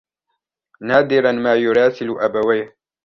نادرا 0.87 1.31
ما 1.31 1.55
يراسل 1.55 2.09
أبويه. 2.19 2.75